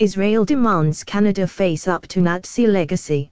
Israel 0.00 0.46
demands 0.46 1.04
Canada 1.04 1.46
face 1.46 1.86
up 1.86 2.06
to 2.06 2.22
Nazi 2.22 2.66
legacy. 2.66 3.30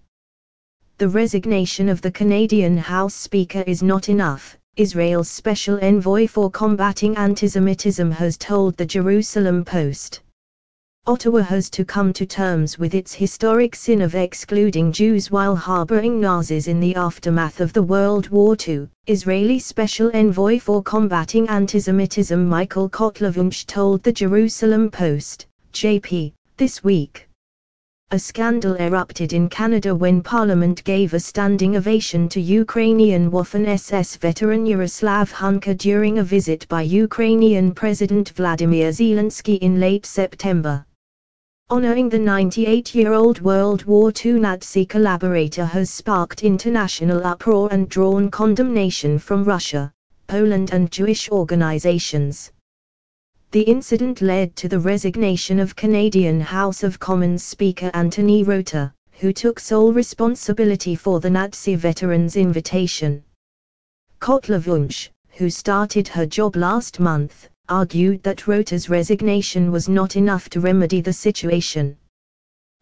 The 0.99 1.09
resignation 1.09 1.89
of 1.89 2.03
the 2.03 2.11
Canadian 2.11 2.77
House 2.77 3.15
Speaker 3.15 3.65
is 3.67 3.83
not 3.83 4.11
enough, 4.11 4.59
Israel's 4.77 5.31
special 5.31 5.79
envoy 5.81 6.27
for 6.27 6.51
combating 6.51 7.15
antisemitism 7.15 8.13
has 8.13 8.37
told 8.37 8.77
the 8.77 8.85
Jerusalem 8.85 9.65
Post. 9.65 10.21
Ottawa 11.07 11.41
has 11.41 11.71
to 11.71 11.87
come 11.87 12.13
to 12.13 12.27
terms 12.27 12.79
with 12.79 12.95
its 12.95 13.15
historic 13.15 13.75
sin 13.75 14.03
of 14.03 14.15
excluding 14.15 14.93
Jews 14.93 15.31
while 15.31 15.57
harboring 15.57 16.21
Nazis 16.21 16.69
in 16.69 16.81
the 16.81 16.95
aftermath 16.97 17.63
of 17.63 17.73
the 17.73 17.83
World 17.83 18.29
War 18.29 18.55
II. 18.69 18.89
Israeli 19.07 19.59
Special 19.59 20.11
Envoy 20.15 20.59
for 20.59 20.83
Combating 20.83 21.47
Antisemitism 21.47 22.45
Michael 22.45 22.91
Cotler-Wunsch 22.91 23.65
told 23.65 24.03
the 24.03 24.13
Jerusalem 24.13 24.91
Post, 24.91 25.47
JP, 25.73 26.35
this 26.59 26.83
week. 26.83 27.29
A 28.11 28.19
scandal 28.19 28.75
erupted 28.75 29.33
in 29.33 29.49
Canada 29.49 29.95
when 29.95 30.21
Parliament 30.21 30.83
gave 30.83 31.15
a 31.15 31.21
standing 31.21 31.77
ovation 31.77 32.29
to 32.31 32.41
Ukrainian 32.41 33.31
Waffen-SS 33.31 34.17
veteran 34.17 34.67
Yaroslav 34.67 35.31
Hunka 35.31 35.79
during 35.79 36.19
a 36.19 36.25
visit 36.25 36.67
by 36.67 36.83
Ukrainian 36.83 37.73
President 37.73 38.31
Vladimir 38.31 38.91
Zelensky 38.91 39.59
in 39.59 39.79
late 39.79 40.05
September. 40.05 40.85
Honoring 41.71 42.09
the 42.09 42.19
98-year-old 42.19 43.41
World 43.43 43.85
War 43.85 44.11
II 44.25 44.41
Nazi 44.41 44.85
collaborator 44.85 45.65
has 45.65 45.91
sparked 45.91 46.43
international 46.43 47.25
uproar 47.25 47.69
and 47.71 47.89
drawn 47.89 48.31
condemnation 48.31 49.19
from 49.21 49.45
Russia, 49.45 49.93
Poland 50.27 50.71
and 50.73 50.91
Jewish 50.91 51.31
organizations. 51.31 52.51
The 53.51 53.63
incident 53.63 54.21
led 54.21 54.57
to 54.57 54.69
the 54.69 54.79
resignation 54.79 55.59
of 55.59 55.75
Canadian 55.75 56.39
House 56.39 56.83
of 56.83 57.01
Commons 57.01 57.43
Speaker 57.43 57.91
Anthony 57.95 58.43
Rota, 58.43 58.93
who 59.13 59.33
took 59.33 59.59
sole 59.59 59.91
responsibility 59.91 60.95
for 60.95 61.19
the 61.19 61.31
Nazi 61.31 61.75
veterans' 61.75 62.37
invitation. 62.37 63.25
Cotler 64.21 64.61
Wunsch, 64.67 65.09
who 65.31 65.49
started 65.49 66.09
her 66.09 66.27
job 66.27 66.57
last 66.57 67.01
month, 67.01 67.49
argued 67.71 68.23
that 68.23 68.47
Rota's 68.47 68.91
resignation 68.91 69.73
was 69.73 69.89
not 69.89 70.17
enough 70.17 70.51
to 70.51 70.61
remedy 70.61 71.01
the 71.01 71.15
situation. 71.15 71.97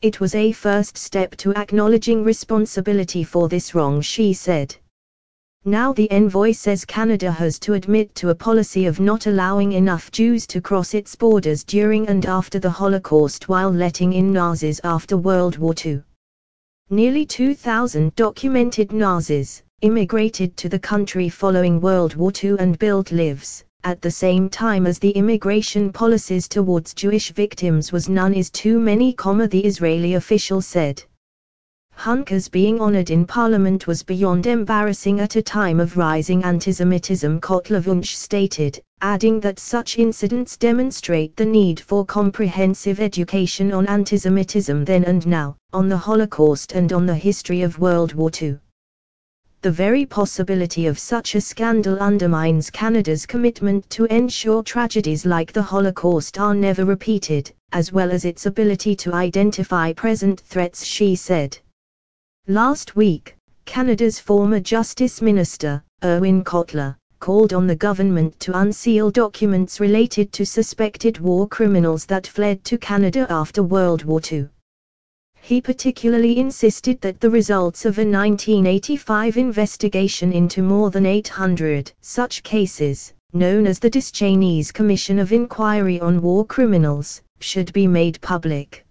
It 0.03 0.19
was 0.19 0.35
a 0.35 0.51
first 0.51 0.99
step 0.99 1.37
to 1.37 1.55
acknowledging 1.55 2.25
responsibility 2.25 3.23
for 3.23 3.49
this 3.49 3.73
wrong, 3.73 4.01
she 4.01 4.33
said. 4.33 4.75
Now 5.69 5.93
the 5.93 6.09
envoy 6.13 6.53
says 6.53 6.85
Canada 6.85 7.33
has 7.33 7.59
to 7.59 7.73
admit 7.73 8.15
to 8.15 8.29
a 8.29 8.37
policy 8.37 8.87
of 8.87 9.01
not 9.01 9.27
allowing 9.27 9.73
enough 9.73 10.13
Jews 10.13 10.47
to 10.47 10.61
cross 10.61 10.95
its 10.95 11.17
borders 11.17 11.65
during 11.65 12.07
and 12.07 12.25
after 12.25 12.61
the 12.61 12.71
Holocaust 12.71 13.49
while 13.49 13.73
letting 13.73 14.13
in 14.13 14.33
Nazis 14.33 14.81
after 14.85 15.17
World 15.17 15.59
War 15.59 15.75
II. 15.85 16.05
Nearly 16.89 17.27
2,000 17.27 18.15
documented 18.15 18.93
Nazis 18.93 19.65
immigrated 19.81 20.57
to 20.57 20.69
the 20.69 20.79
country 20.79 21.29
following 21.29 21.81
World 21.81 22.15
War 22.15 22.31
II 22.45 22.55
and 22.61 22.79
built 22.79 23.11
lives, 23.11 23.65
at 23.83 24.01
the 24.01 24.11
same 24.13 24.49
time 24.49 24.87
as 24.87 25.01
the 25.01 25.11
immigration 25.11 25.93
policies 25.93 26.47
towards 26.47 26.95
Jewish 26.95 27.33
victims 27.33 27.91
was 27.91 28.09
none 28.09 28.35
is 28.35 28.51
too 28.51 28.79
many, 28.79 29.17
the 29.17 29.63
Israeli 29.65 30.15
official 30.15 30.63
said. 30.63 31.03
Hunka's 31.97 32.49
being 32.49 32.81
honored 32.81 33.11
in 33.11 33.27
parliament 33.27 33.87
was 33.87 34.03
beyond 34.03 34.47
embarrassing 34.47 35.19
at 35.19 35.35
a 35.35 35.43
time 35.43 35.81
of 35.81 35.97
rising 35.97 36.43
antisemitism 36.43 37.41
Cotler-Wunsch 37.41 38.15
stated, 38.15 38.81
adding 39.01 39.41
that 39.41 39.59
such 39.59 39.99
incidents 39.99 40.57
demonstrate 40.57 41.35
the 41.37 41.45
need 41.45 41.81
for 41.81 42.05
comprehensive 42.05 43.01
education 43.01 43.73
on 43.73 43.87
antisemitism 43.87 44.87
then 44.87 45.05
and 45.05 45.27
now, 45.27 45.57
on 45.73 45.89
the 45.89 45.97
Holocaust 45.97 46.73
and 46.73 46.93
on 46.93 47.07
the 47.07 47.15
history 47.15 47.63
of 47.63 47.79
World 47.79 48.13
War 48.15 48.31
II 48.41 48.59
the 49.63 49.71
very 49.73 50.07
possibility 50.07 50.87
of 50.87 50.97
such 50.97 51.35
a 51.35 51.41
scandal 51.41 51.99
undermines 51.99 52.71
Canada's 52.71 53.27
commitment 53.27 53.91
to 53.91 54.05
ensure 54.05 54.63
tragedies 54.63 55.27
like 55.27 55.53
the 55.53 55.63
Holocaust 55.63 56.39
are 56.39 56.55
never 56.55 56.85
repeated, 56.85 57.51
as 57.73 57.91
well 57.91 58.13
as 58.13 58.25
its 58.25 58.47
ability 58.47 58.95
to 58.95 59.13
identify 59.13 59.93
present 59.93 60.39
threats, 60.41 60.85
she 60.85 61.17
said. 61.17 61.59
Last 62.49 62.95
week, 62.95 63.37
Canada's 63.65 64.21
former 64.21 64.61
Justice 64.61 65.21
Minister, 65.21 65.83
Irwin 66.05 66.45
Cotler, 66.45 66.95
called 67.19 67.53
on 67.53 67.67
the 67.67 67.75
government 67.75 68.39
to 68.39 68.57
unseal 68.57 69.11
documents 69.11 69.81
related 69.81 70.33
to 70.35 70.47
suspected 70.47 71.19
war 71.19 71.49
criminals 71.49 72.07
that 72.07 72.25
fled 72.25 72.63
to 72.67 72.79
Canada 72.79 73.27
after 73.31 73.65
World 73.65 74.05
War 74.05 74.21
II. 74.31 74.49
He 75.43 75.61
particularly 75.61 76.39
insisted 76.39 77.01
that 77.01 77.19
the 77.19 77.31
results 77.31 77.85
of 77.85 77.99
a 77.99 78.07
1985 78.07 79.37
investigation 79.39 80.33
into 80.33 80.63
more 80.63 80.93
than 80.93 81.05
800 81.05 81.91
such 82.01 82.45
cases, 82.45 83.13
known 83.33 83.67
as 83.67 83.81
the 83.81 83.91
Deschênes 83.91 84.73
Commission 84.73 85.19
of 85.19 85.33
Inquiry 85.33 86.01
on 86.01 86.23
War 86.23 86.45
Criminals, 86.45 87.23
should 87.41 87.73
be 87.73 87.89
made 87.89 88.21
public. 88.21 88.86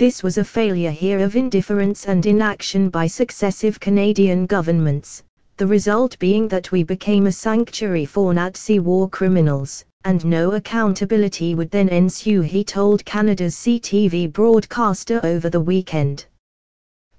This 0.00 0.22
was 0.22 0.38
a 0.38 0.44
failure 0.44 0.92
here 0.92 1.18
of 1.18 1.36
indifference 1.36 2.06
and 2.06 2.24
inaction 2.24 2.88
by 2.88 3.06
successive 3.06 3.78
Canadian 3.78 4.46
governments, 4.46 5.22
the 5.58 5.66
result 5.66 6.18
being 6.18 6.48
that 6.48 6.72
we 6.72 6.82
became 6.82 7.26
a 7.26 7.32
sanctuary 7.32 8.06
for 8.06 8.32
Nazi 8.32 8.78
war 8.78 9.10
criminals, 9.10 9.84
and 10.04 10.24
no 10.24 10.52
accountability 10.52 11.54
would 11.54 11.70
then 11.70 11.90
ensue, 11.90 12.40
he 12.40 12.64
told 12.64 13.04
Canada's 13.04 13.54
CTV 13.56 14.32
broadcaster 14.32 15.20
over 15.22 15.50
the 15.50 15.60
weekend. 15.60 16.24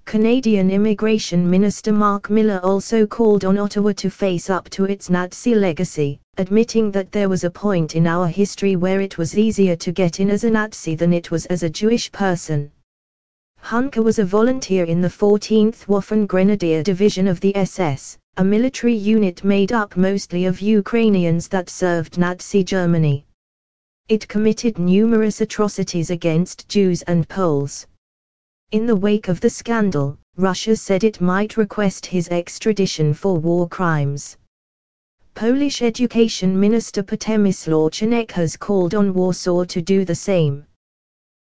Canadian 0.04 0.68
Immigration 0.68 1.48
Minister 1.48 1.92
Mark 1.92 2.30
Miller 2.30 2.58
also 2.64 3.06
called 3.06 3.44
on 3.44 3.58
Ottawa 3.58 3.92
to 3.92 4.10
face 4.10 4.50
up 4.50 4.68
to 4.70 4.86
its 4.86 5.08
Nazi 5.08 5.54
legacy, 5.54 6.18
admitting 6.38 6.90
that 6.90 7.12
there 7.12 7.28
was 7.28 7.44
a 7.44 7.50
point 7.50 7.94
in 7.94 8.06
our 8.06 8.26
history 8.26 8.74
where 8.74 9.02
it 9.02 9.18
was 9.18 9.36
easier 9.36 9.76
to 9.76 9.92
get 9.92 10.18
in 10.18 10.30
as 10.30 10.44
a 10.44 10.50
Nazi 10.50 10.94
than 10.94 11.12
it 11.12 11.30
was 11.30 11.44
as 11.46 11.62
a 11.62 11.68
Jewish 11.68 12.10
person. 12.10 12.72
Hunka 13.62 14.02
was 14.02 14.18
a 14.18 14.24
volunteer 14.24 14.84
in 14.84 15.02
the 15.02 15.08
14th 15.08 15.86
Waffen 15.86 16.26
Grenadier 16.26 16.82
Division 16.82 17.28
of 17.28 17.38
the 17.40 17.54
SS, 17.54 18.16
a 18.38 18.44
military 18.44 18.94
unit 18.94 19.44
made 19.44 19.72
up 19.72 19.94
mostly 19.94 20.46
of 20.46 20.60
Ukrainians 20.62 21.48
that 21.48 21.68
served 21.68 22.16
Nazi 22.16 22.64
Germany. 22.64 23.26
It 24.08 24.26
committed 24.26 24.78
numerous 24.78 25.42
atrocities 25.42 26.08
against 26.08 26.66
Jews 26.66 27.02
and 27.02 27.28
Poles. 27.28 27.86
In 28.70 28.86
the 28.86 28.96
wake 28.96 29.28
of 29.28 29.40
the 29.40 29.50
scandal, 29.50 30.18
Russia 30.38 30.76
said 30.76 31.04
it 31.04 31.20
might 31.20 31.58
request 31.58 32.06
his 32.06 32.28
extradition 32.30 33.12
for 33.12 33.36
war 33.38 33.68
crimes. 33.68 34.38
Polish 35.34 35.82
Education 35.82 36.60
Minister 36.60 37.02
Przemysław 37.02 37.90
Czarnek 37.92 38.32
has 38.32 38.56
called 38.56 38.94
on 38.94 39.12
Warsaw 39.12 39.66
to 39.66 39.80
do 39.80 40.04
the 40.04 40.14
same. 40.14 40.66